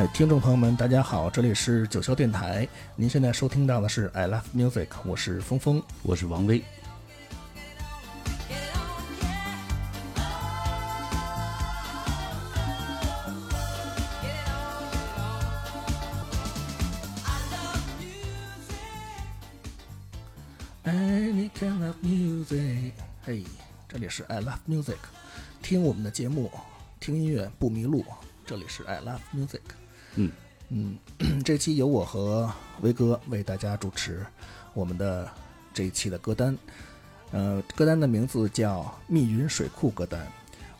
[0.00, 2.66] 哎，听众朋友们，大家好，这里是九霄电台，
[2.96, 5.82] 您现在收听到的是 I Love Music，我是峰峰。
[6.02, 6.64] 我是王威。
[20.84, 20.94] 哎，
[21.30, 22.92] 你 can love music，
[23.22, 23.44] 嘿，
[23.86, 24.96] 这里是 I Love Music，
[25.60, 26.50] 听我们的节目，
[26.98, 28.02] 听音乐不迷路。
[28.46, 29.60] 这里是 I Love Music，
[30.16, 30.30] 嗯
[30.68, 30.98] 嗯，
[31.44, 32.50] 这期由我和
[32.80, 34.24] 威哥为大家主持
[34.72, 35.28] 我们的
[35.74, 36.56] 这一期的歌单。
[37.32, 40.20] 呃，歌单的名字叫《密云水库歌单》，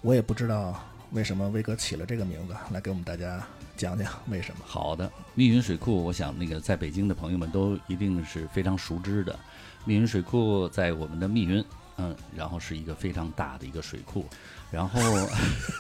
[0.01, 0.81] 我也不知道
[1.13, 3.45] 为什么威哥起了这个名字，来给我们大家
[3.77, 4.65] 讲讲为什么。
[4.65, 9.39] 好的，密云水库，我想那个在北京的朋友们都一定是非常熟知的。
[9.85, 11.65] 密云水库在我们的密云，
[12.01, 14.25] 嗯，然后是一个非常大的一个水库，
[14.71, 14.99] 然后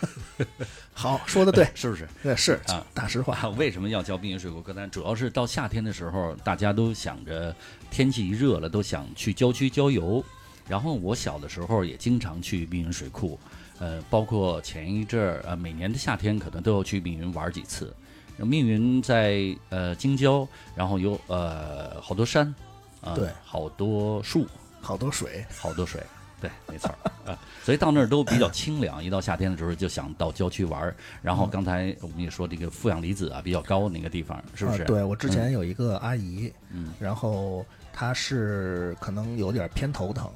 [0.92, 2.06] 好，说的对， 是不是？
[2.22, 3.34] 对，是啊，大实话。
[3.36, 4.90] 啊，为什么要叫密云水库歌单？
[4.90, 7.54] 主要是到夏天的时候，大家都想着
[7.90, 10.22] 天气一热了，都想去郊区郊游。
[10.68, 13.40] 然后我小的时候也经常去密云水库，
[13.78, 17.92] 呃，包括前一阵儿，呃，每年的夏天可能都要去密云玩几次。
[18.36, 22.54] 密云在呃京郊，然后有呃好多山，
[23.00, 24.46] 啊、对好多树，
[24.80, 26.02] 好多水，好多水，
[26.40, 29.02] 对，没错儿啊，所以到那儿都比较清凉。
[29.04, 30.96] 一到夏天的时候，就想到郊区玩儿。
[31.22, 34.82] 然后刚才我们也说这个负氧离子啊比较高那个地方，是不是？
[34.82, 40.30] 啊、对我之前有一个阿姨，嗯然后她是可能有点偏头疼，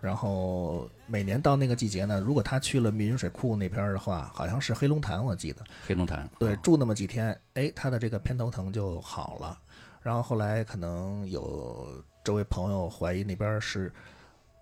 [0.00, 9.58] 然后每年到那个季节呢，如果她去了密云水库那边的话，好像是黑龙潭，我记得，黑龙潭，对，住那么几天，哎，她的这个偏头疼就好了。
[10.00, 11.86] 然后后来可能有
[12.24, 13.92] 周围朋友怀疑那边是，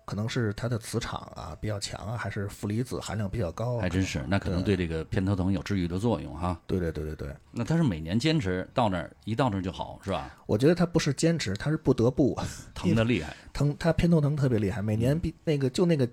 [0.05, 6.59] 可能是它的磁场啊比较强啊，还是负离子含量比较高啊，还真是，那可能对这个偏头疼有治愈的作用哈。
[6.67, 10.35] 对对对对对，那他是每年坚持到那儿，一到那儿就好，是吧？
[10.47, 12.37] 我觉得他不是坚持，他是不得不
[12.73, 16.07] 疼的厉害， 疼，他偏头疼特别厉害，每年比那个就那个，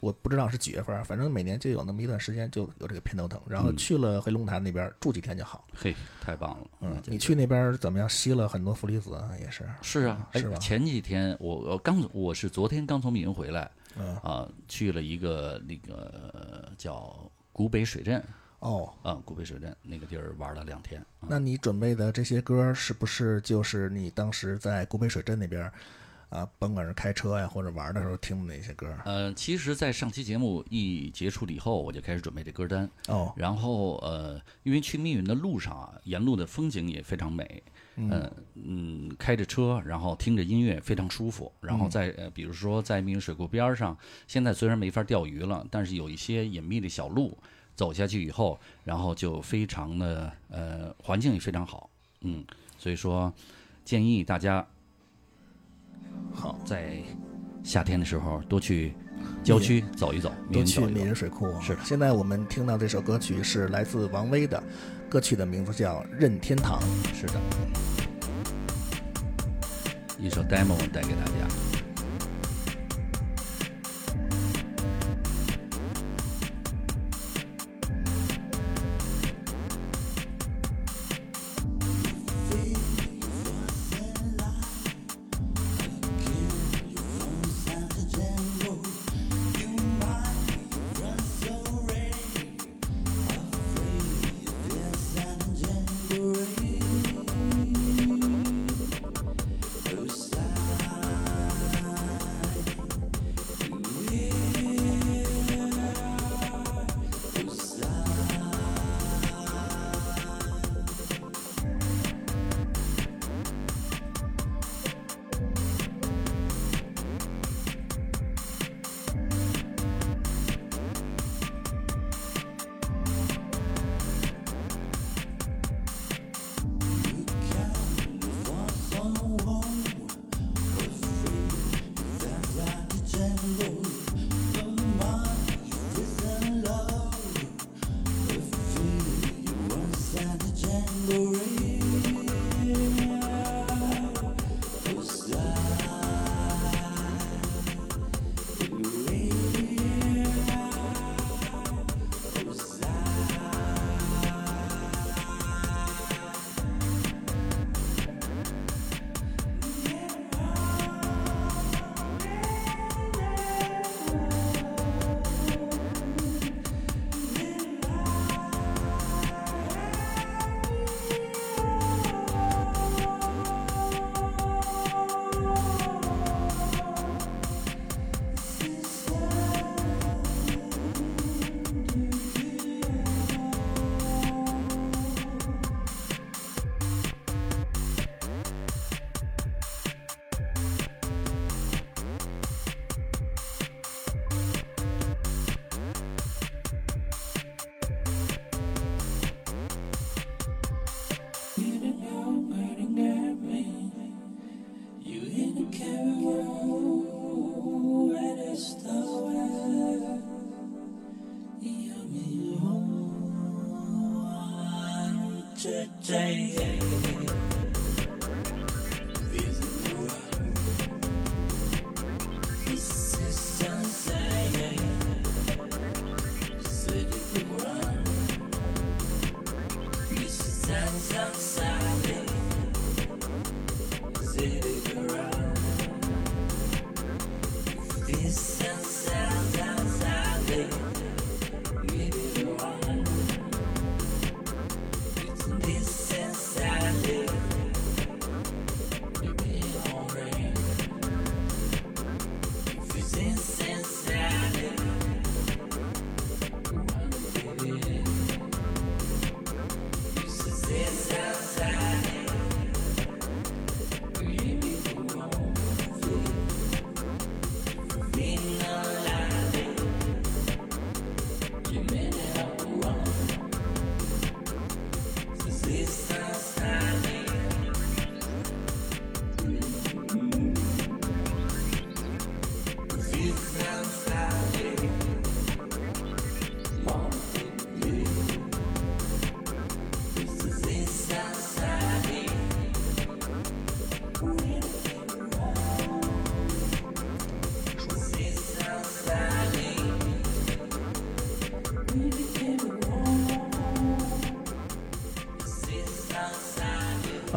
[0.00, 5.66] 我不知道是几月份儿，反正每年就有那么一段时间就有这个偏头疼，然后嗯去了黑龙潭那边住几天就好。
[5.74, 6.66] 嘿，太棒了。
[6.80, 8.08] 嗯，你去那边怎么样？
[8.08, 9.64] 吸了很多负离子啊，也是。
[9.82, 18.22] 是啊，哎是吧前几天我我刚我是昨天刚从密云回来，嗯啊，去了一个那个呃叫古北水镇，
[18.58, 21.00] 哦，啊，古北水镇那个地儿玩了两天。
[21.20, 25.72] 啊那你准备的这些歌是不是就是你当时在古北水镇那边
[26.34, 28.92] 啊，甭管是开车呀或者玩的时候听的那些歌？
[29.04, 32.90] 呃，其实，在上期节目一结束了以后，我就开始准备这歌单。
[33.06, 37.62] 哦，然后呃，因为去密云的路上啊，沿路的风景也非常美，
[37.94, 41.52] 嗯嗯，开着车，然后听着音乐非常舒服。
[41.60, 43.96] 然后在呃，比如说在密云水库边上，
[44.26, 47.38] 现在虽然没法钓鱼了，但是有一些隐秘的小路，
[47.76, 51.88] 走下去以后，然后就非常的呃，环境也非常好，
[52.22, 52.44] 嗯，
[52.76, 53.32] 所以说
[53.84, 54.66] 建议大家
[56.32, 56.98] 好，在
[57.62, 58.94] 夏天的时候多去
[59.42, 61.06] 郊区走一走，多去密云走一走。
[61.06, 61.60] 云水库。
[61.60, 64.62] 是的现在我们听到这首歌曲是来自王威的，
[65.08, 66.80] 歌曲的名字叫《任天堂》。
[67.14, 67.34] 是的，
[70.18, 71.73] 一首 demo 带给大家。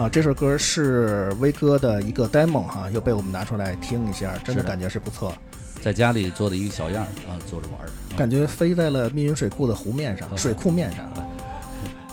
[0.08, 5.34] 啊，这首歌是威哥的一个 demo 哈，又被我们拿出来听一下，真的感觉是不错，
[5.82, 7.90] 在家里做的一个小样儿啊，做着玩儿。
[8.18, 11.06] 感觉飞在了密云水库的湖面上，水库面上。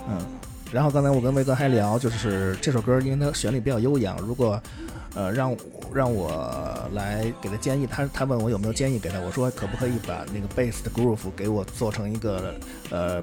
[0.08, 0.18] 嗯，
[0.72, 4.60] 然后刚才我跟威哥还聊，就是这首歌，因为它旋律比较悠扬，如果
[5.14, 5.56] 呃让
[5.94, 6.63] 让我
[6.94, 12.54] 来给他建议，他他问我有没有建议给他，我说可不可以把那个 bass 的 groove 给我做成一个
[12.90, 13.22] 呃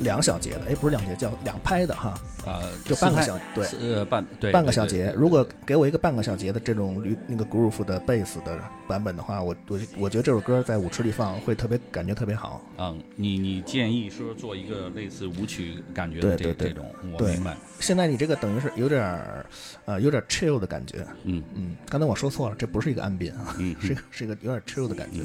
[0.00, 2.14] 两小节的，哎，不是两节，叫两拍的哈，
[2.44, 4.70] 啊，就半个小对呃半对半个。
[4.70, 12.62] 小节如果给我一个半个小节的这种驴那个 groove 的 bass 的版本的话，我我我觉得这首歌在舞池里放会特别感觉特别好。
[12.78, 17.56] 嗯，你你建议说做一个类似舞曲感觉的这对对对这种，我对明白。
[17.80, 19.44] 现在你这个等于是有点儿，
[19.84, 21.04] 呃，有点 chill 的感觉。
[21.24, 25.24] 嗯嗯，刚才我说错了，这不是一个安宾啊，嗯，是一个是个有点 chill 的感觉。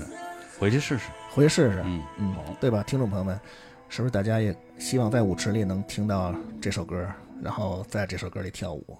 [0.58, 1.04] 回去试试。
[1.32, 2.82] 回去试试，嗯嗯，对吧？
[2.84, 3.40] 听众朋友们，
[3.90, 7.08] 是不是大家也希望在舞池里能听到这首歌，
[7.44, 8.98] 然后在这首歌里跳舞？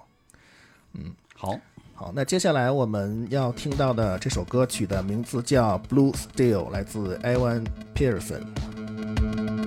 [0.94, 1.60] 嗯好，
[1.94, 7.66] 好，那接下来我们要听到的这首歌曲的名字叫《Blue Steel》，来自 Evan
[7.96, 9.65] Pearson。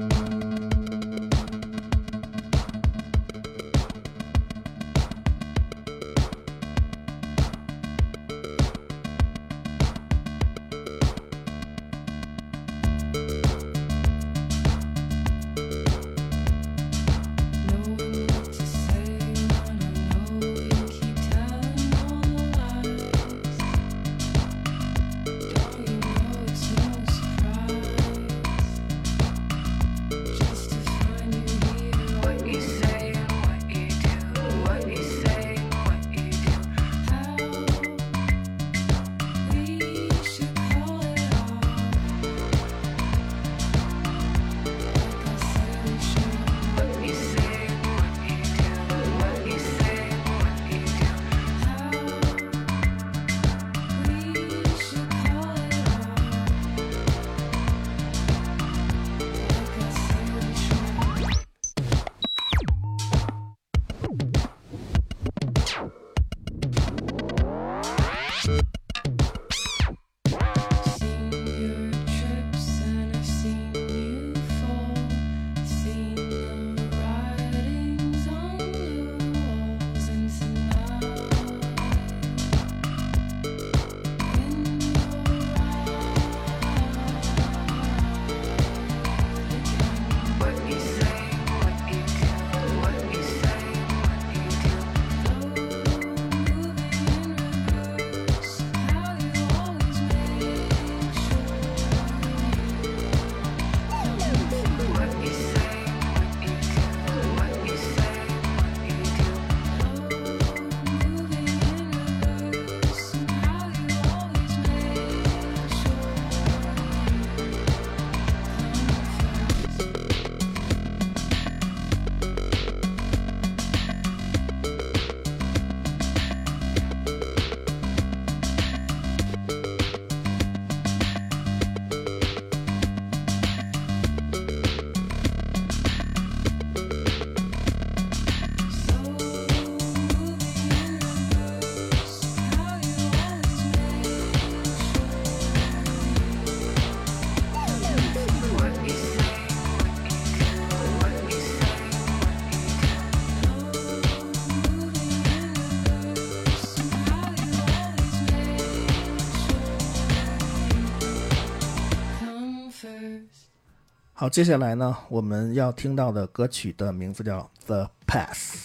[164.20, 168.56] 好，接下来呢，我们要听到的歌曲的名字叫《The Pass》，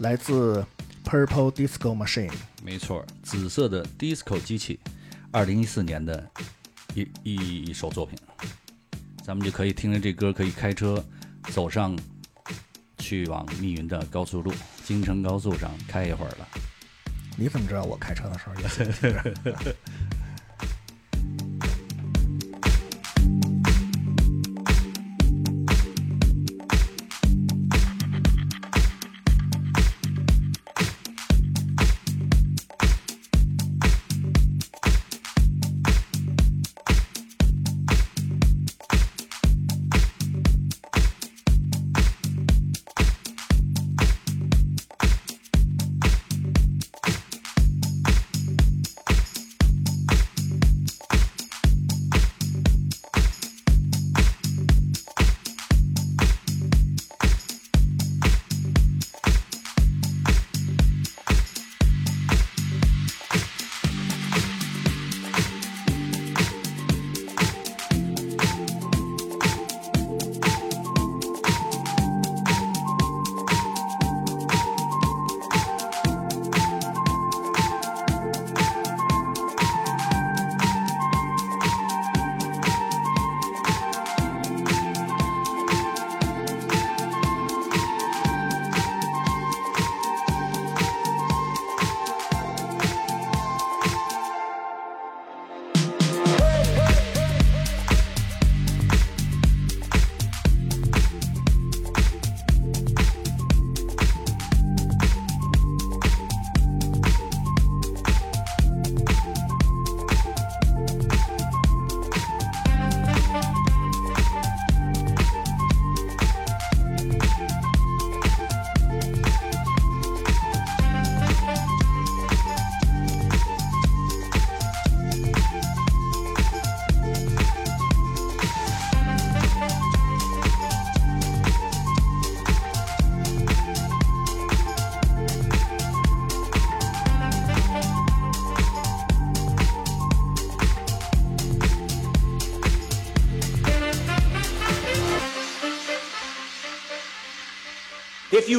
[0.00, 0.62] 来自
[1.02, 2.30] Purple Disco Machine。
[2.62, 4.78] 没错，紫色的 disco 机器，
[5.30, 6.30] 二零一四年的
[6.94, 8.18] 一一一首作品，
[9.24, 11.02] 咱们就可以听着这歌，可以开车
[11.44, 11.98] 走上
[12.98, 14.52] 去往密云的高速路，
[14.84, 16.46] 京承高速上开一会儿了。
[17.38, 19.72] 你怎么知道我开车的时候也？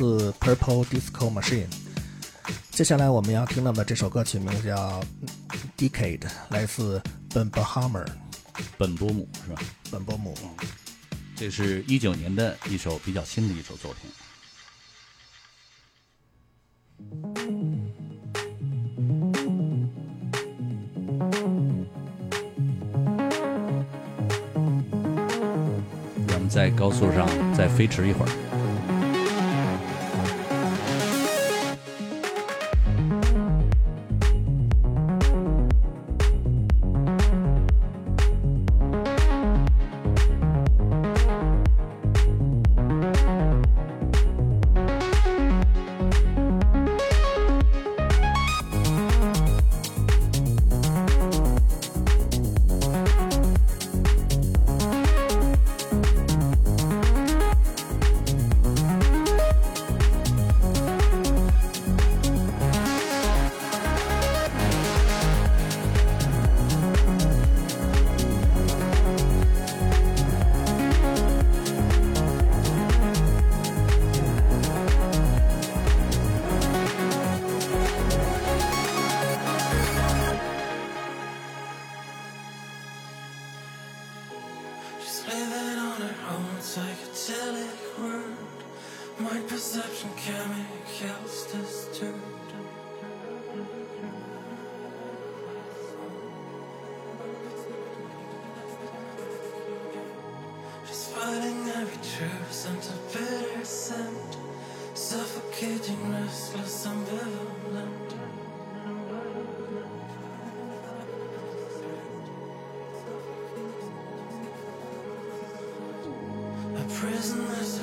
[0.00, 1.66] 自 Purple Disco Machine。
[2.70, 4.98] 接下来我们要听到的这首歌曲名字叫
[5.76, 8.06] 《Decade》，来自 Ben Bahamer
[8.78, 9.60] 本波姆是吧？
[9.90, 10.34] 本波姆。
[11.36, 14.10] 这是一九年的一首比较新的一首作品。
[26.26, 28.49] 咱们在高速上再飞驰一会儿。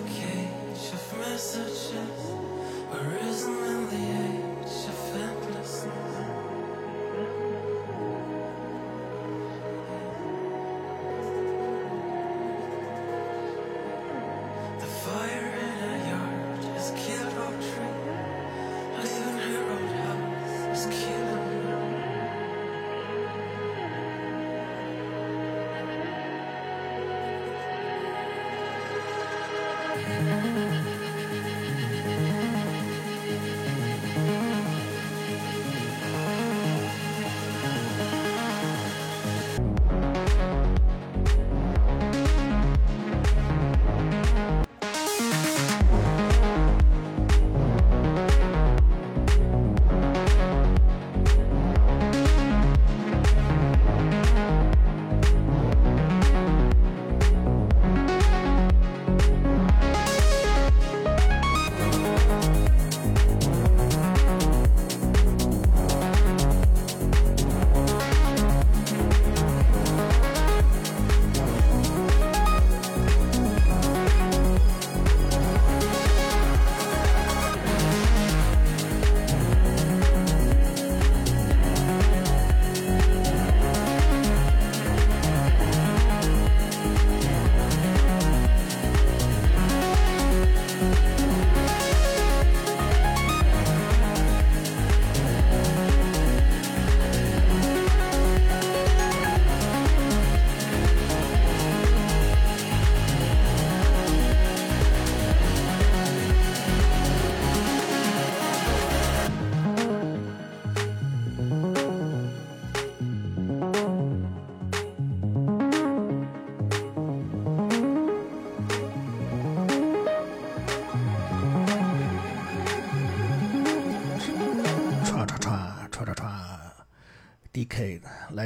[0.05, 2.31] Cage of messages,
[2.93, 6.46] arisen in the age of endlessness.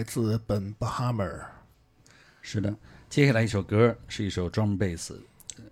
[0.02, 1.42] 来自本 Bahamer。
[2.42, 2.74] 是的，
[3.08, 5.14] 接下来一首歌是一首 drum bass，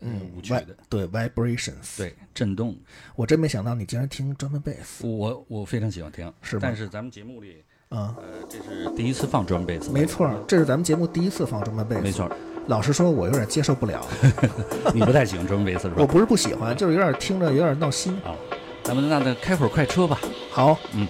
[0.01, 0.53] 嗯，舞曲
[0.87, 2.77] 对 Vibrations。，对，震动。
[3.15, 5.01] 我真没想到你竟然听 drum bass，。
[5.01, 11.99] 我我非常喜欢听，是吗但是咱们节目里，啊呃，这是第一次放 drum bass，没错，这是咱们节目第一次放 drum bass，。
[11.99, 12.31] 没错，
[12.67, 14.07] 老实说，我有点接受不了。
[14.93, 15.95] 你不太喜欢 drum bass 是吧？
[15.97, 18.13] 我不是不喜欢，就是有点听着有点闹心。
[18.21, 18.35] 啊，
[18.83, 20.21] 咱们那那开会儿快车吧。
[20.51, 21.07] 好，嗯。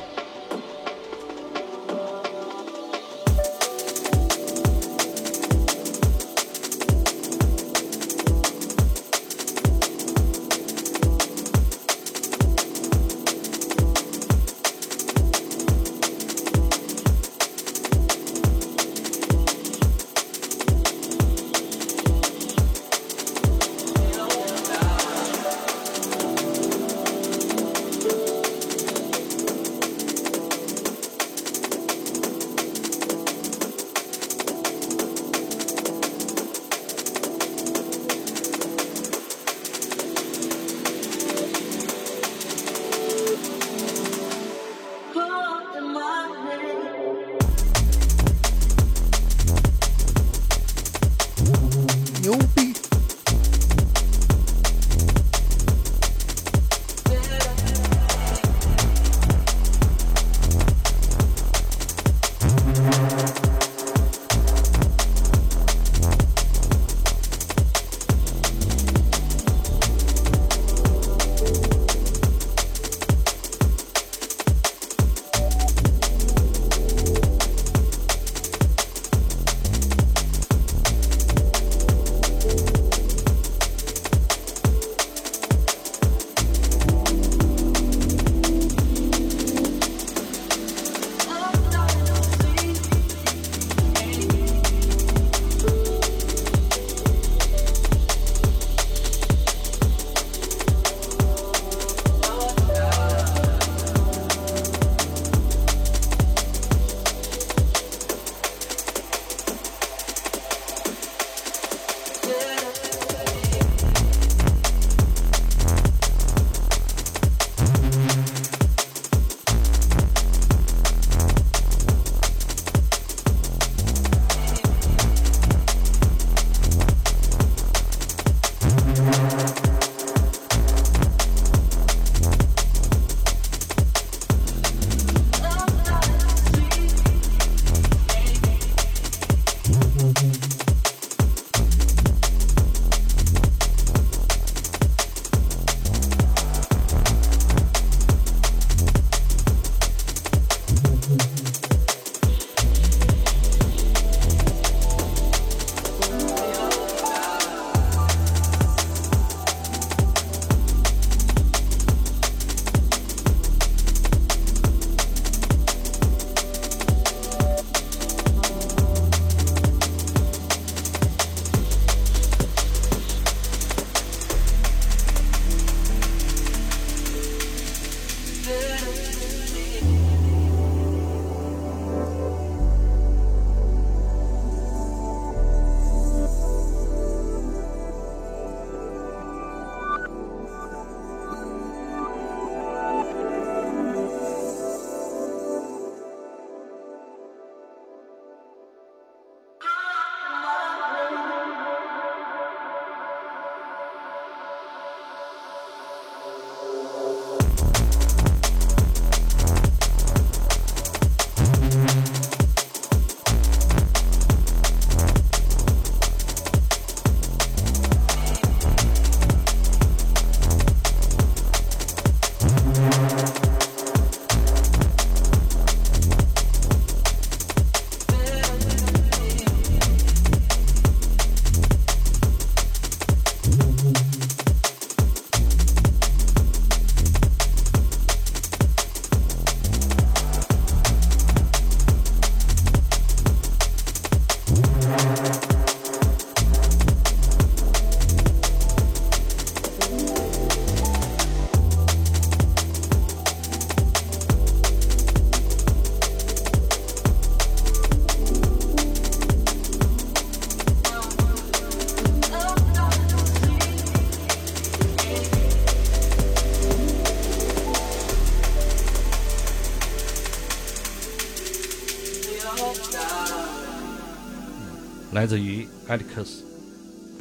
[275.19, 276.43] 来自于 Atticus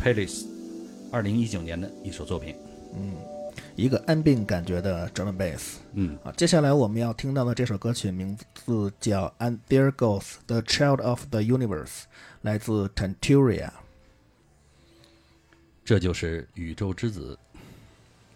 [0.00, 0.46] Palis，
[1.10, 2.54] 二零一九年的一首作品。
[2.94, 3.12] 嗯
[3.74, 5.78] 一个安定感觉的 drum bass。
[5.94, 11.86] 嗯，啊，接下来我们要听到的这首歌曲名字叫《And There Goes the Child of the Universe》，
[12.42, 13.70] 来自 Tanturia。
[15.84, 17.36] 这就是宇宙之子，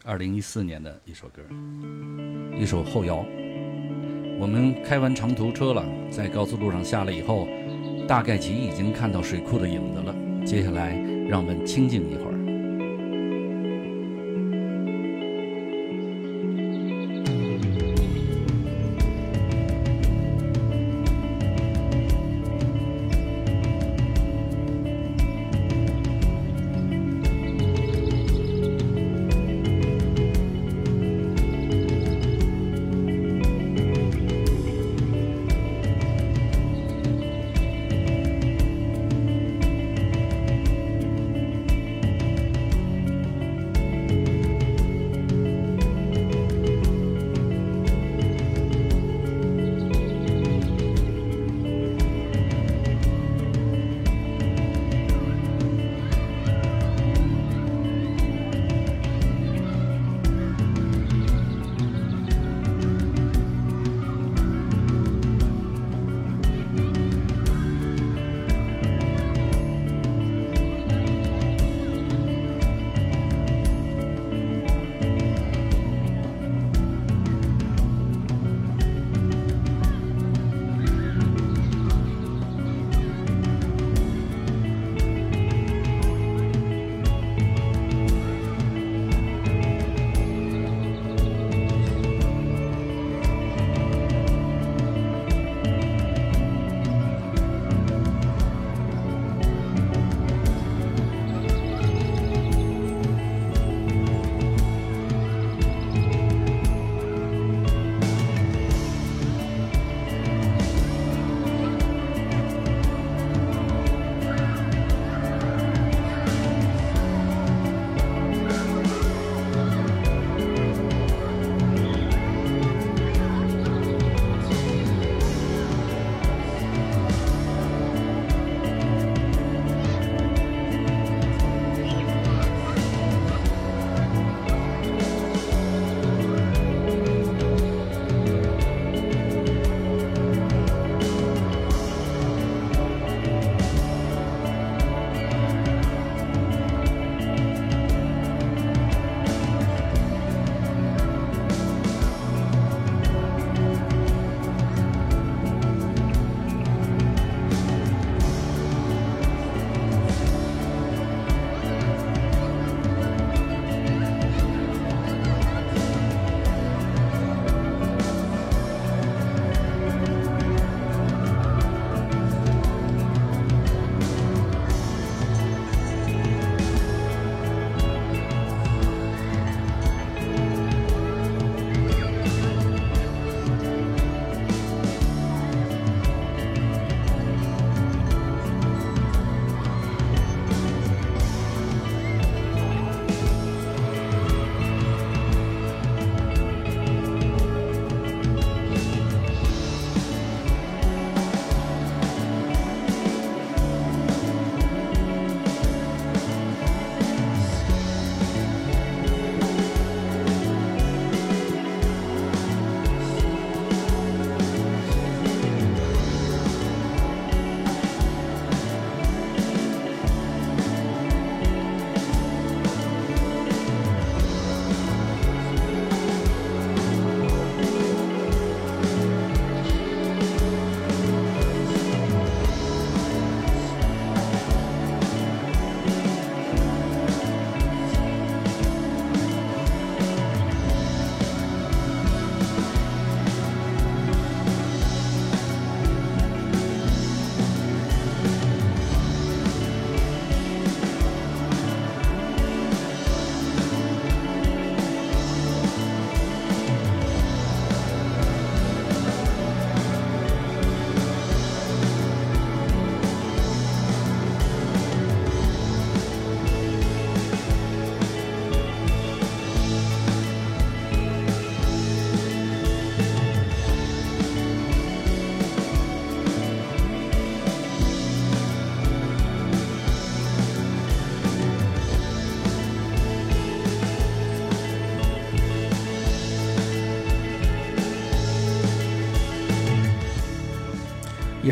[0.03, 1.40] 二零一四年的一首歌，
[2.59, 3.25] 一首后摇。
[4.40, 7.46] 我们开完长途车了，在高速路上下来以后，
[8.07, 10.15] 大概其已经看到水库的影子了。
[10.45, 10.97] 接下来，
[11.29, 12.32] 让我们清静一会儿。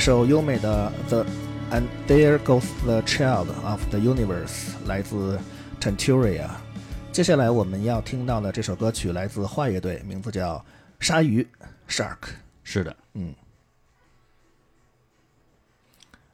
[0.01, 1.27] 首优美的《The
[1.71, 5.39] and There Goes the Child of the Universe》来自
[5.79, 6.49] Tenturia。
[7.13, 10.57] 接下来我们要听到的这首歌曲来自坏乐队，名字叫
[10.99, 11.47] 《鲨鱼》
[11.95, 12.31] （Shark）。
[12.65, 13.35] 是的，嗯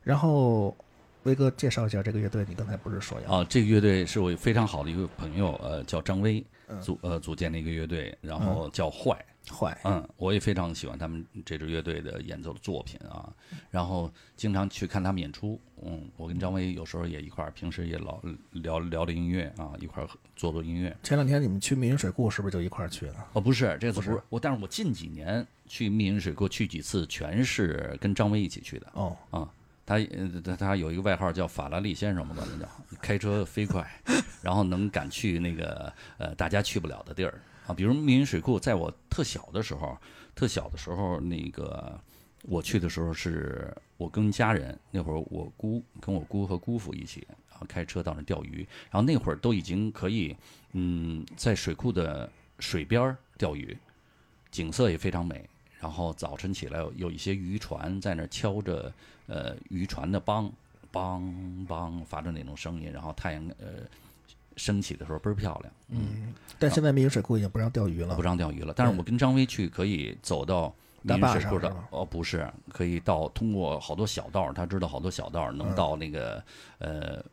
[0.04, 0.76] 然后
[1.24, 3.38] 威哥介绍一下这个乐队，你刚才不是说要？
[3.38, 6.44] 啊，这个乐队是我非常好的一个朋友，呃，叫张威
[6.80, 9.18] 组呃组建的一个乐队，然后叫坏。
[9.50, 13.32] 坏，嗯，我也非常喜欢他们这支乐队的演奏的作品啊，
[13.70, 15.60] 然后经常去看他们演出。
[15.82, 18.20] 嗯，我跟张威有时候也一块儿，平时也老
[18.52, 20.96] 聊聊聊音乐啊，一块儿做做音乐。
[21.02, 23.26] 前两天你们去密云水库是不是就一块儿去了？
[23.34, 28.86] 哦，不是，这次不是我，但是我近几年去密云水库去几次，全是跟张威一起去的。
[28.94, 29.48] 哦，啊，
[29.84, 32.68] 他呃他他有一个外号叫法拉利先生，我们管他叫，
[33.02, 33.86] 开车飞快，
[34.42, 39.96] 然后能赶去那个呃大家去不了的地儿啊，比如密云水库，在我特小的时候，
[40.34, 41.98] 特小的时候，那个
[42.42, 50.36] 我去的时候是我跟家人，那会儿我姑跟我姑和姑父一起，然后开车到那钓鱼，然后那会儿都已经可以，
[50.72, 53.76] 嗯，在水库的水边儿钓鱼，
[54.50, 55.48] 景色也非常美。
[55.78, 58.92] 然后早晨起来有一些渔船在那敲着
[59.26, 60.50] 呃渔船的梆
[60.90, 63.82] 梆梆发出那种声音，然后太阳呃
[64.56, 65.72] 升起的时候倍儿漂亮。
[65.88, 68.22] 嗯，但现在密云水库已经不让钓鱼了不。
[68.22, 76.42] 让钓鱼了，但是我跟张威去可以走到密大坝云水库的上哦，不是，可以到通过好多小道，他知道好多小道能到那个、
[76.78, 77.24] 呃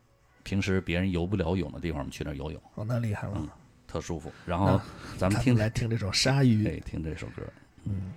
[0.42, 3.34] 平时别人游不了泳的地方，我们去那儿游泳，哦，那厉害了。
[3.36, 3.48] 嗯
[3.86, 4.32] 特舒服。
[4.44, 4.80] 然后
[5.16, 7.42] 咱们听来听这首《鲨鱼对听这首歌。
[7.84, 8.12] 嗯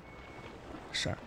[0.91, 1.17] Shark》。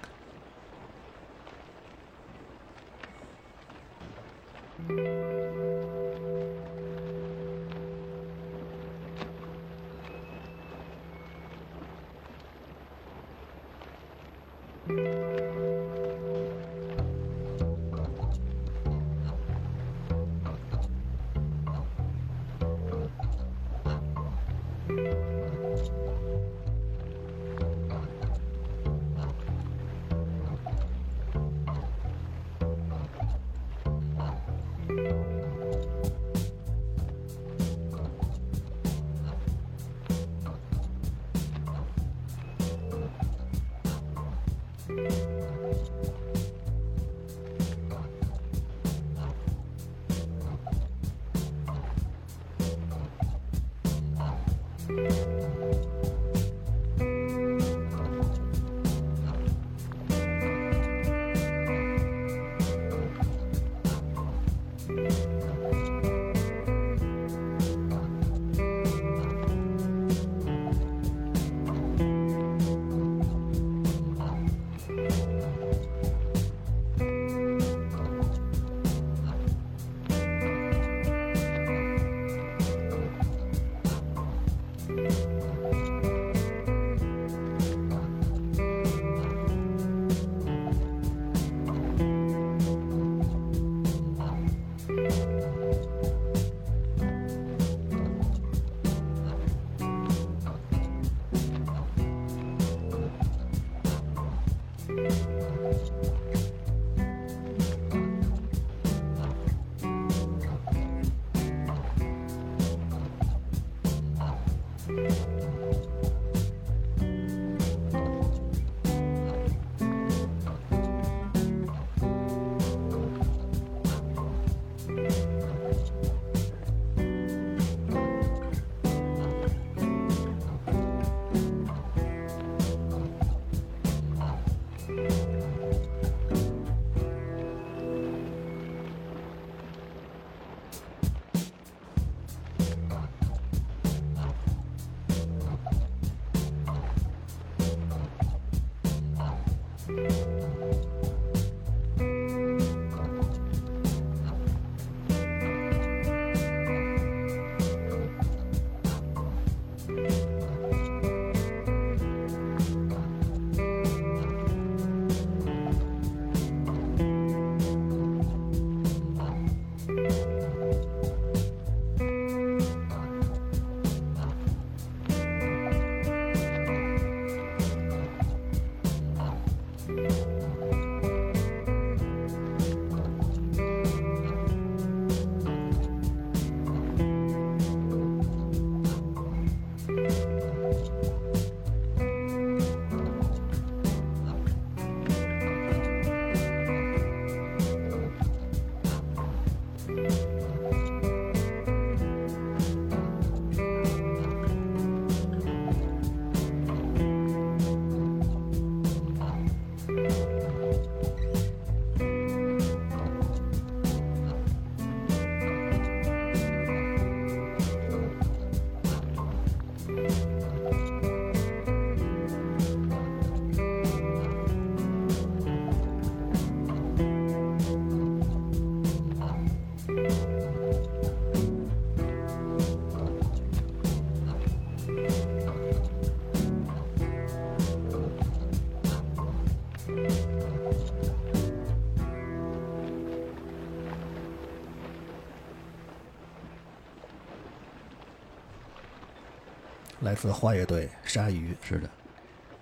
[250.00, 251.52] 来自花乐队《鲨鱼》。
[251.62, 251.90] 是的，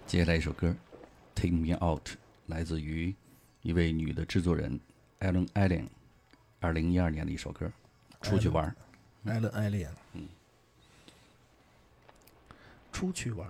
[0.07, 0.69] 接下来一首歌
[1.37, 2.09] 《Take Me Out》，
[2.47, 3.15] 来自于
[3.63, 4.81] 一位女的制作人
[5.21, 5.87] Ellen Allen，
[6.59, 7.71] 二零一二年的一首歌，
[8.23, 8.75] 出去玩儿。
[9.25, 10.27] 艾伦艾莲，嗯，
[12.91, 13.49] 出去玩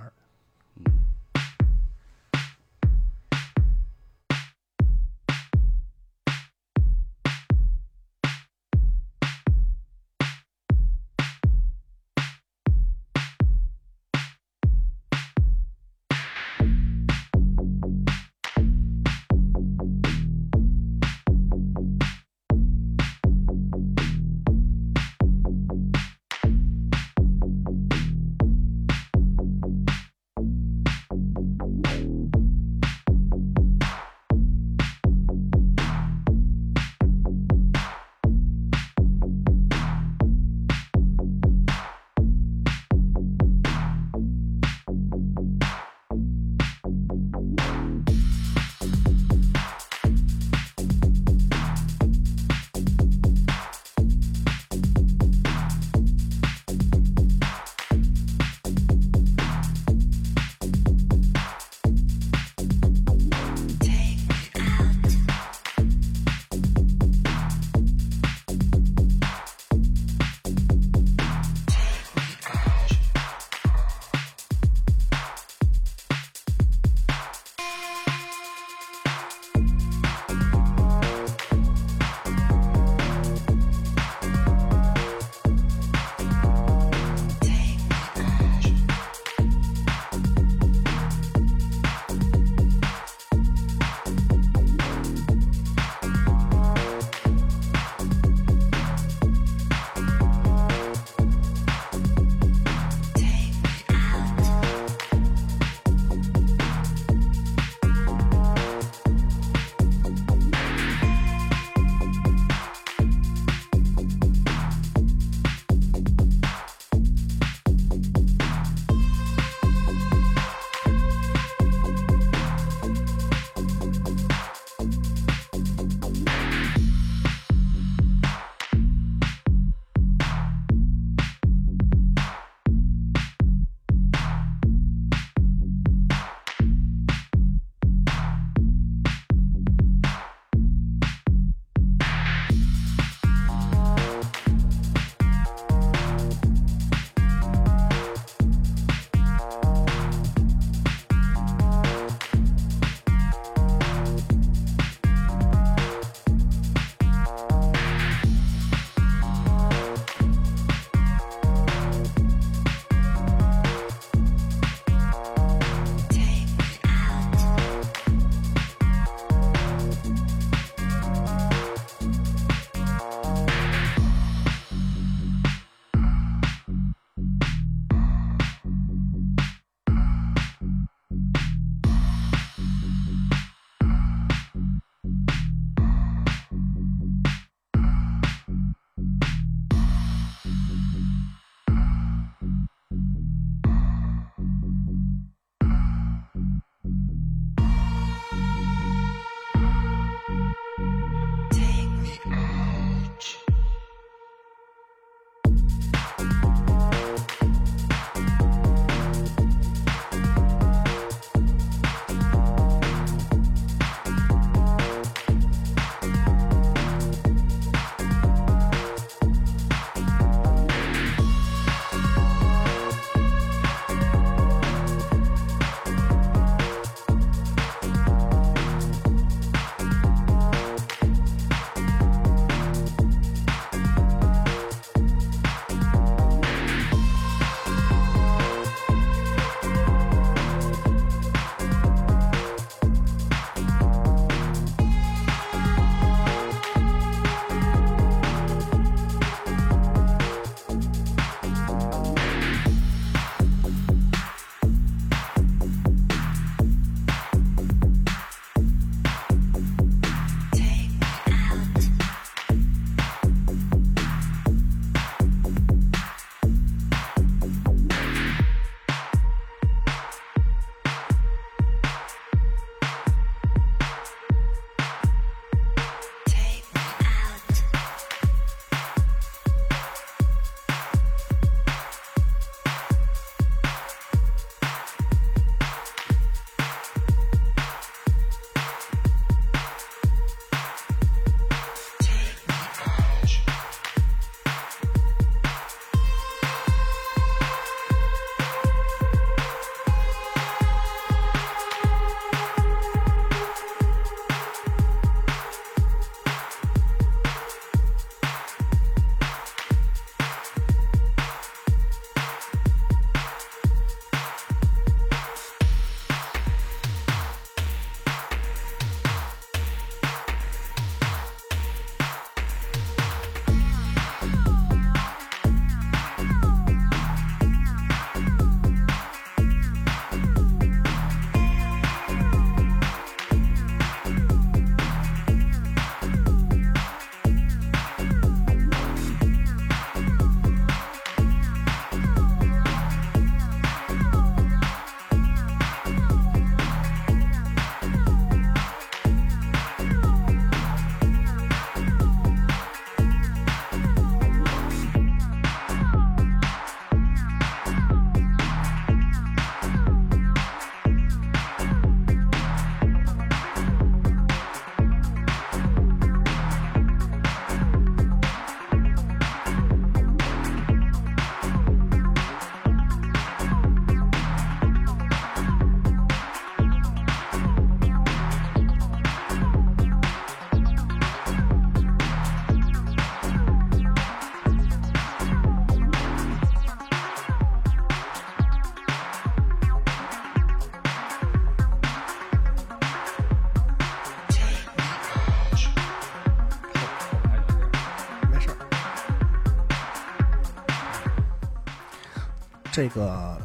[402.79, 403.37] 这个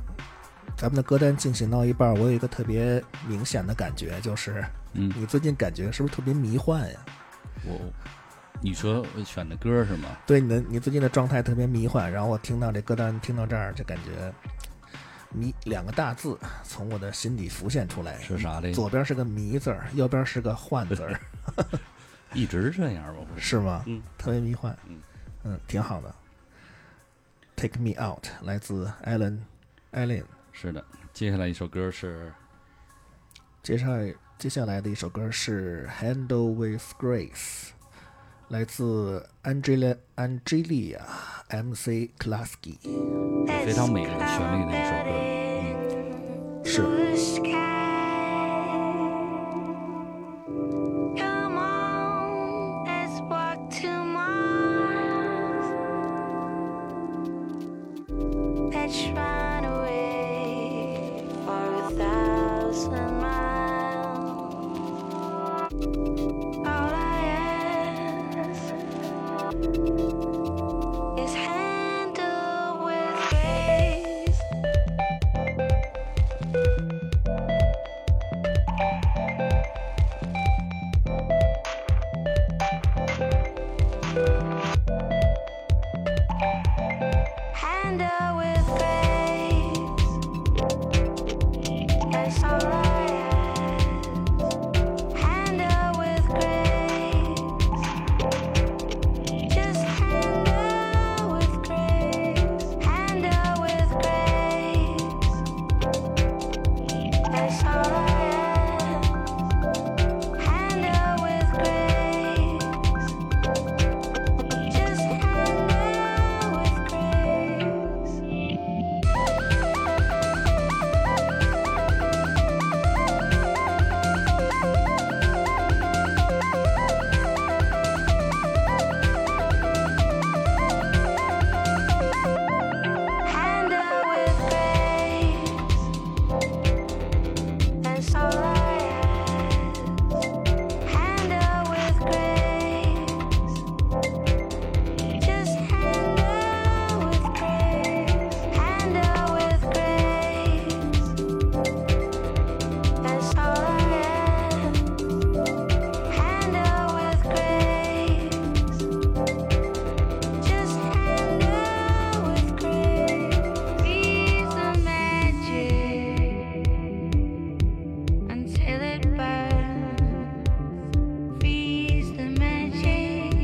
[0.78, 7.00] 咱们的歌单进行到一半儿，我有一个特别明显的感觉，就是嗯，你最近感觉是不是特别迷幻呀？
[7.66, 7.80] 我
[8.62, 10.10] 你说选的歌是吗？
[10.28, 14.32] 对你的你最近的状态特别迷幻，然后我听到这歌单听到这儿就感觉
[15.32, 18.72] 迷两个大字从我的心底浮现出来，是啥的？
[18.72, 21.20] 左边是个迷字儿，右边是个幻字儿，
[22.36, 23.22] 一直这样吧？
[23.36, 23.42] 是？
[23.58, 23.82] 是吗？
[23.88, 25.02] 嗯，特别迷幻，嗯
[25.44, 26.14] 嗯，挺好的。
[27.64, 29.38] Take Me Out 来自 Alan
[29.94, 30.84] Allen，是的。
[31.14, 32.34] 接下来一首歌是
[33.62, 37.70] 接下来接下来的一首歌是 Handle with Grace，
[38.50, 41.00] 来自 Angela Angelia
[41.48, 42.76] MC Klasky，
[43.64, 45.12] 非常美的旋律的一首歌。
[45.64, 46.82] 嗯，是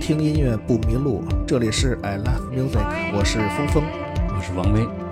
[0.10, 3.84] 听音乐不迷路，这里是 I Love Music，我是峰峰。
[4.36, 5.09] 我是王威。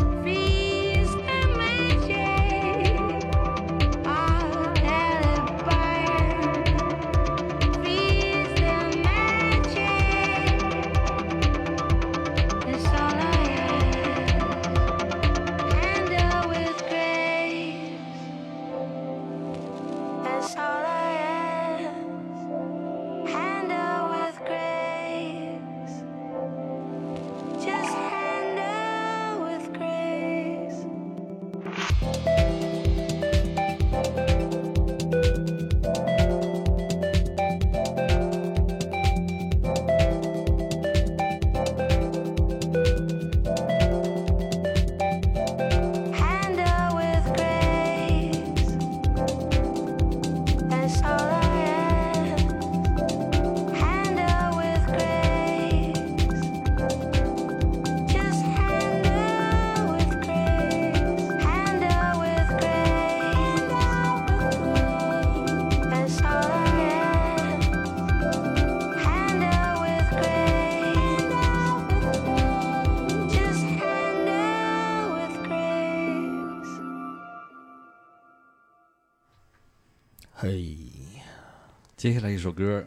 [82.58, 82.84] 歌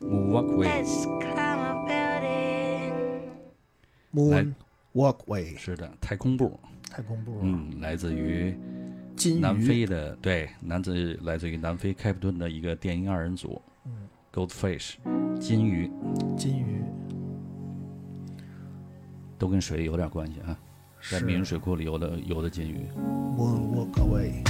[0.06, 2.92] 《Walkway》，Let's climb a building.
[4.12, 4.54] Moon
[4.92, 8.54] Walkway 是的，太空步，太空步，嗯，来自于
[9.16, 13.62] 金南非的，对，来自来自于南非开普敦的一个电音二人组
[14.30, 14.96] ，Goldfish，
[15.40, 15.90] 金鱼，
[16.36, 16.82] 金鱼
[19.38, 20.58] 都跟水有点关系啊，
[21.10, 22.86] 在是密云水库里游的游的金鱼。
[23.34, 24.46] Moon Walkway。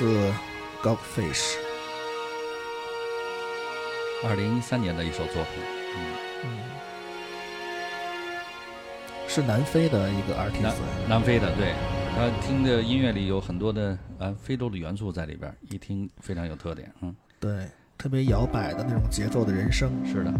[0.00, 0.32] 自
[0.82, 1.52] Godfish，。
[4.24, 5.62] 二零一三年的一首作品，
[9.28, 10.76] 是南非的一个 artist，
[11.06, 11.74] 南非的，对，
[12.16, 19.90] 他听的音乐里有很多的啊非洲的元素在里边，一听非常有特点，嗯，对，特别摇摆的那种节奏的人声。
[20.06, 20.32] 是的，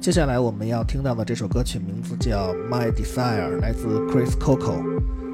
[0.00, 5.27] 接下来我们要听到的这首歌曲名字叫《My Desire》，来自 Chris Coco。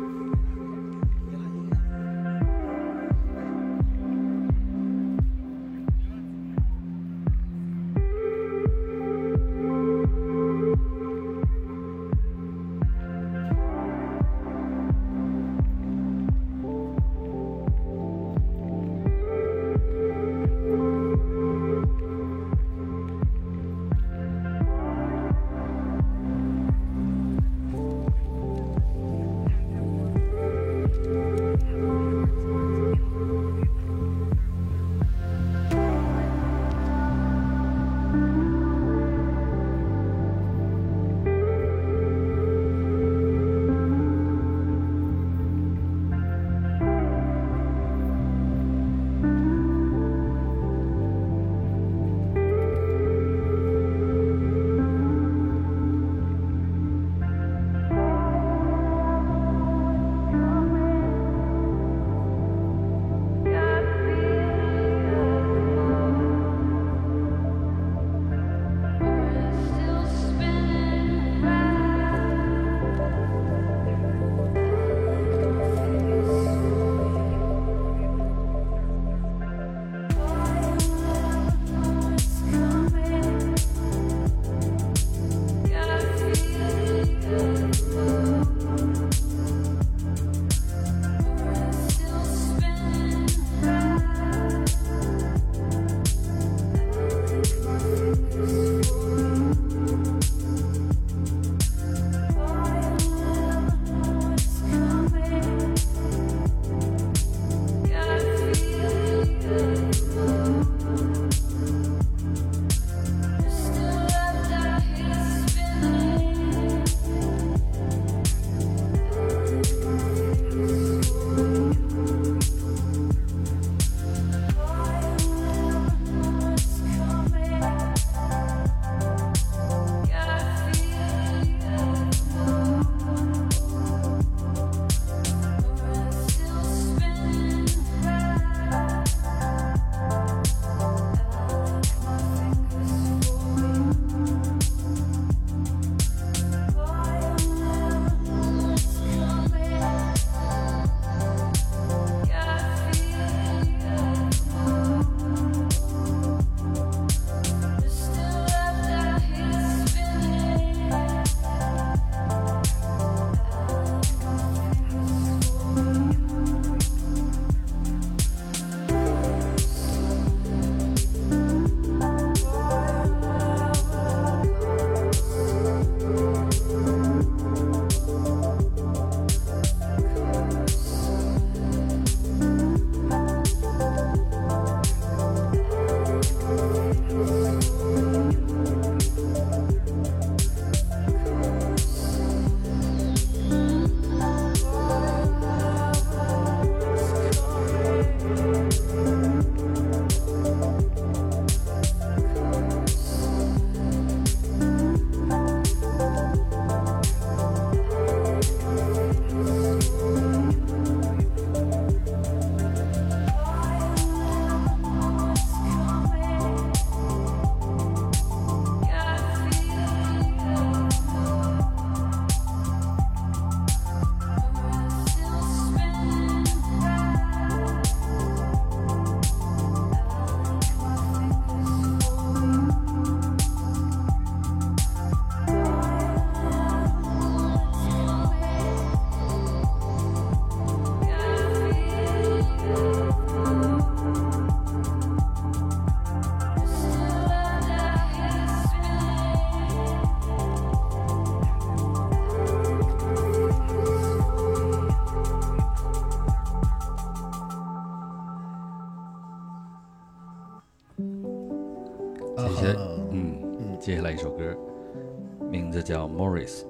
[266.15, 266.61] Morris》，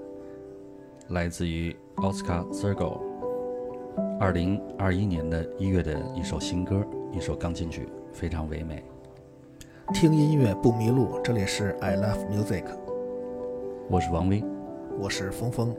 [1.09, 2.45] 来自于 Oscar
[4.19, 6.83] 二二零二一年的一月的一首新歌，
[7.13, 8.83] 一首钢琴曲，非常唯美。
[9.93, 12.65] 听音乐不迷路，这里是 I Love Music，
[13.91, 14.43] 我是王威，
[14.99, 15.77] 我是峰峰。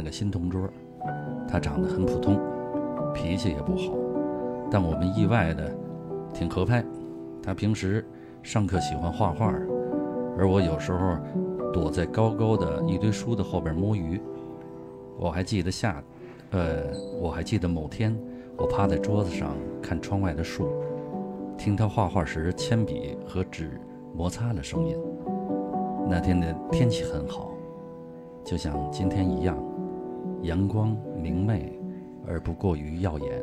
[0.00, 0.68] 了个新同桌，
[1.46, 2.40] 他长得很普通，
[3.14, 3.92] 脾气也不好，
[4.70, 5.70] 但我们意外的
[6.32, 6.84] 挺合拍。
[7.42, 8.04] 他平时
[8.42, 9.52] 上课喜欢画画，
[10.38, 11.16] 而我有时候
[11.72, 14.20] 躲在高高的一堆书的后边摸鱼。
[15.18, 16.02] 我还记得夏，
[16.50, 16.84] 呃，
[17.20, 18.18] 我还记得某天，
[18.56, 20.68] 我趴在桌子上看窗外的树。
[21.58, 23.78] 听他画画时铅笔和纸
[24.16, 24.96] 摩擦的声音。
[26.08, 27.52] 那天的天气很好，
[28.42, 29.56] 就像今天一样，
[30.42, 31.78] 阳光明媚
[32.26, 33.42] 而不过于耀眼，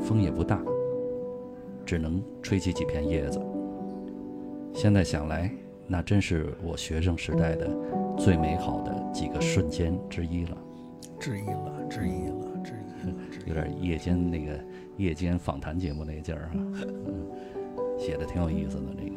[0.00, 0.60] 风也不大，
[1.84, 3.40] 只能吹起几片叶子。
[4.72, 5.50] 现在想来，
[5.86, 7.68] 那真是我学生时代的
[8.16, 10.56] 最美好的几个瞬间之一了。
[11.18, 13.16] 质疑了，质疑了，质疑了，
[13.46, 14.52] 有点夜间那个
[14.96, 17.26] 夜间访谈节目那劲儿啊，嗯，
[17.98, 19.12] 写的挺有意思的这个。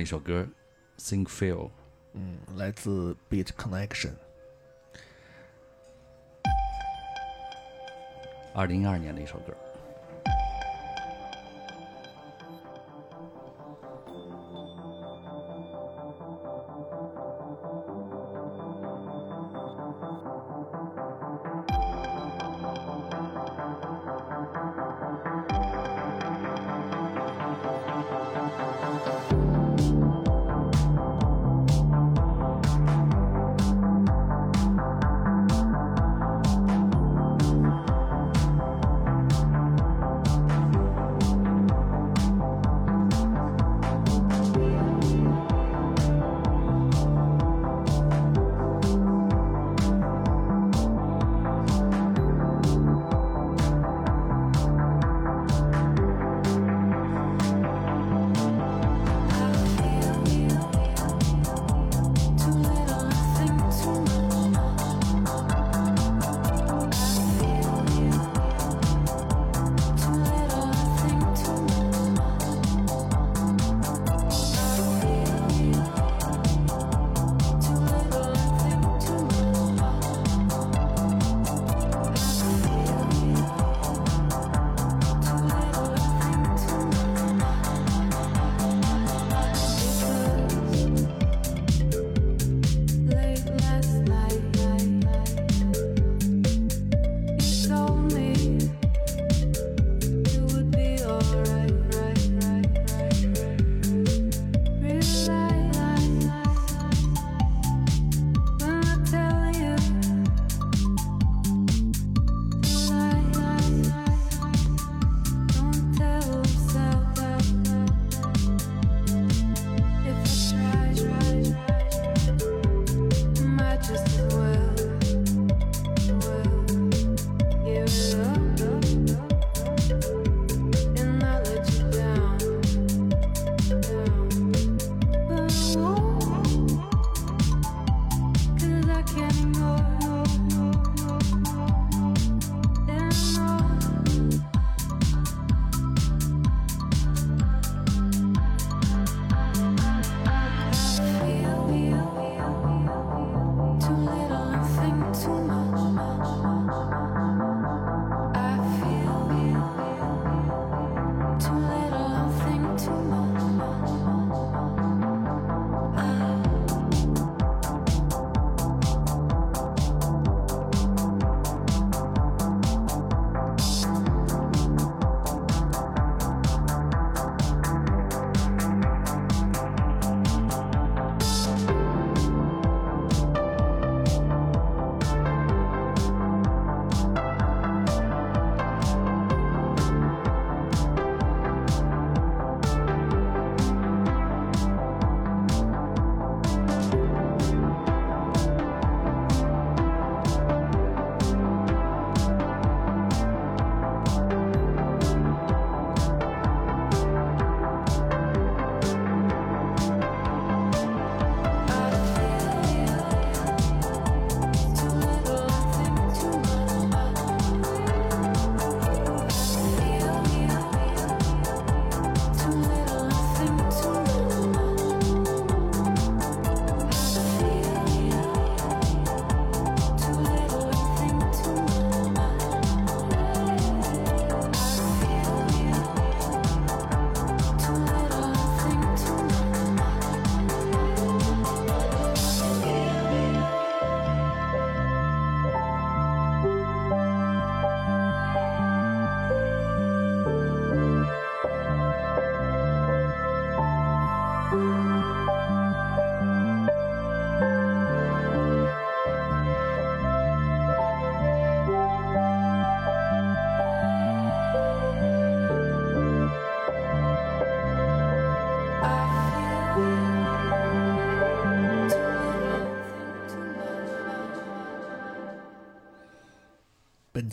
[0.00, 0.46] 一首歌
[1.00, 1.66] 《Think Feel》，
[2.14, 4.12] 嗯，来自 Beat Connection。
[8.54, 9.54] 二零一二年的一首歌。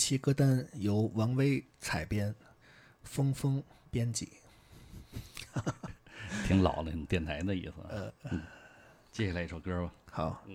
[0.08, 2.34] 期歌单由王威采编，
[3.04, 4.30] 峰峰编辑。
[6.48, 7.74] 挺老的，电台的意思。
[8.32, 8.42] 嗯，
[9.12, 9.92] 接下来一首歌吧。
[10.10, 10.46] 好，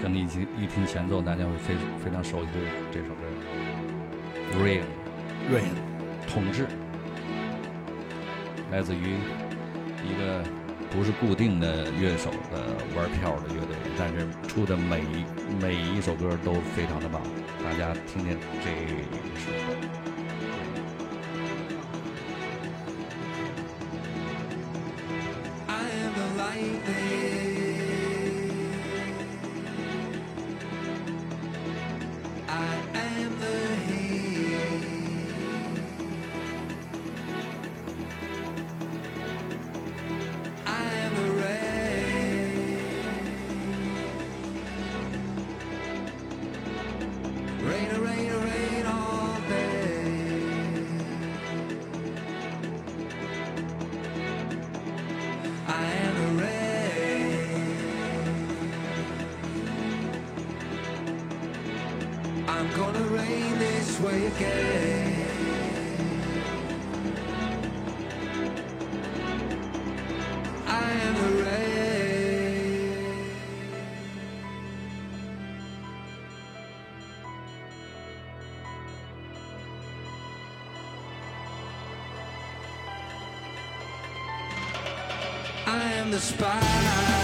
[0.00, 2.58] 可能一听一听前奏，大家会非非常熟悉的
[2.90, 3.20] 这首歌
[4.56, 4.82] 《Rain》。
[5.52, 5.74] Rain，
[6.26, 6.66] 统治，
[8.70, 9.18] 来自于
[10.06, 10.42] 一个
[10.96, 15.26] 不是固定的乐手的玩票的乐队，但是出的每一
[15.60, 17.20] 每一首歌都非常的棒，
[17.62, 19.75] 大家听听这个
[62.48, 64.95] I'm gonna rain this way again.
[86.16, 87.15] the spine.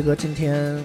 [0.00, 0.82] 威哥今天，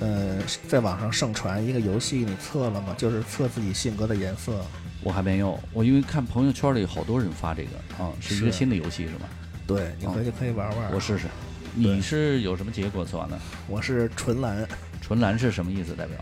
[0.00, 0.36] 呃，
[0.66, 2.92] 在网上盛传一个游戏，你测了吗？
[2.98, 4.60] 就是测自己性格的颜色。
[5.04, 9.28] 我还没有，我因为看朋友圈里好多人发这个啊，是一个新的游戏是吗？
[9.68, 10.92] 对，你回去可以玩玩。
[10.92, 11.28] 我试试。
[11.76, 13.38] 你是有什么结果测完的？
[13.68, 14.66] 我是纯蓝，
[15.00, 15.92] 纯蓝是什么意思？
[15.92, 16.16] 代表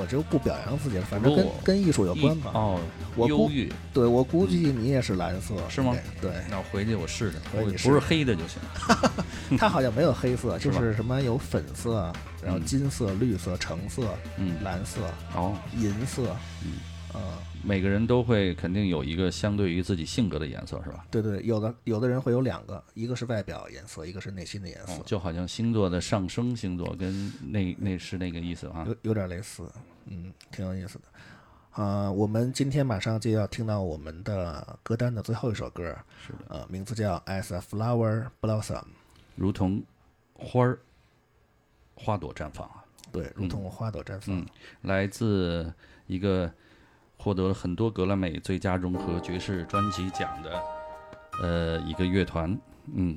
[0.00, 2.50] 我就不表扬自己了，反正跟跟艺术有关吧。
[2.54, 2.80] 哦，
[3.16, 3.72] 我估忧郁。
[3.92, 8.60] 对，我估计你也是蓝色，是吗对，那我回去我试试，不是黑的就行。
[9.58, 12.12] 它 好像没有黑色，就是什么有粉色，
[12.42, 14.02] 然后嗯金色、绿色、橙色、
[14.36, 15.00] 嗯，蓝色、
[15.34, 16.22] 哦，银色，
[16.64, 16.72] 嗯
[17.14, 17.20] 嗯，
[17.62, 21.04] 每个人都会肯定有一个相对于自己性格的颜色是吧？
[21.10, 28.84] 对对，有的有的人会有两个，一个是外表颜色，一个是内心的颜色哦，，就好像星座的上升星座跟那那是那个意思啊。
[28.86, 29.70] 有有点类似，
[30.06, 31.04] 嗯，挺有意思的。
[31.72, 35.84] 啊、我们今天马上就要听到我们的歌单的最后一首歌，
[36.20, 38.80] 是的，呃，名字叫《As a Flower Blossom》，
[39.36, 39.82] 如同
[40.34, 40.78] 花儿
[41.94, 44.38] 花朵绽放啊，对，如同花朵绽放。
[44.38, 44.46] 嗯
[44.82, 45.72] 来自
[46.06, 46.52] 一个
[47.22, 50.62] 获得了很多格莱美最佳融合爵士专辑奖的
[51.40, 52.58] 呃一个乐团，
[52.92, 53.16] 嗯，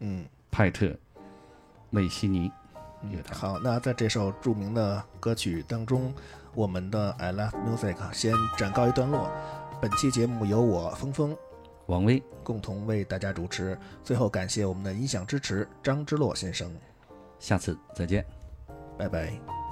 [0.00, 0.92] 嗯派特
[1.88, 2.50] 美西尼
[3.02, 3.38] 乐嗯，团。
[3.38, 6.12] 好，那在这首著名的歌曲当中，
[6.52, 9.30] 我们的 I Love Music 先暂告一段落。
[9.80, 11.36] 本期节目由我峰峰
[11.86, 13.78] 王威，共同为大家主持。
[14.02, 16.68] 最后感谢我们的音响支持张之洛先生，
[17.38, 18.26] 下次再见。
[18.98, 19.65] 拜拜。